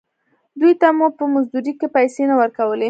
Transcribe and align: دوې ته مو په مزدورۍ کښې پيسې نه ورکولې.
دوې 0.59 0.73
ته 0.81 0.87
مو 0.97 1.07
په 1.17 1.23
مزدورۍ 1.33 1.73
کښې 1.79 1.87
پيسې 1.95 2.23
نه 2.29 2.35
ورکولې. 2.41 2.79